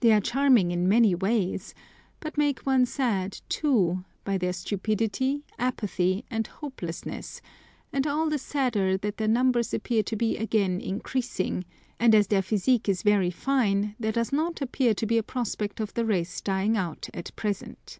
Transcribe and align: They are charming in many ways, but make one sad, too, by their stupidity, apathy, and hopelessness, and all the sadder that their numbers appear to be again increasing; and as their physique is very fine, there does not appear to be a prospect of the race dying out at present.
They 0.00 0.12
are 0.12 0.20
charming 0.20 0.70
in 0.70 0.86
many 0.86 1.14
ways, 1.14 1.72
but 2.20 2.36
make 2.36 2.60
one 2.66 2.84
sad, 2.84 3.40
too, 3.48 4.04
by 4.22 4.36
their 4.36 4.52
stupidity, 4.52 5.44
apathy, 5.58 6.26
and 6.30 6.46
hopelessness, 6.46 7.40
and 7.90 8.06
all 8.06 8.28
the 8.28 8.36
sadder 8.36 8.98
that 8.98 9.16
their 9.16 9.26
numbers 9.28 9.72
appear 9.72 10.02
to 10.02 10.14
be 10.14 10.36
again 10.36 10.82
increasing; 10.82 11.64
and 11.98 12.14
as 12.14 12.26
their 12.26 12.42
physique 12.42 12.86
is 12.86 13.00
very 13.02 13.30
fine, 13.30 13.94
there 13.98 14.12
does 14.12 14.30
not 14.30 14.60
appear 14.60 14.92
to 14.92 15.06
be 15.06 15.16
a 15.16 15.22
prospect 15.22 15.80
of 15.80 15.94
the 15.94 16.04
race 16.04 16.42
dying 16.42 16.76
out 16.76 17.08
at 17.14 17.34
present. 17.34 17.98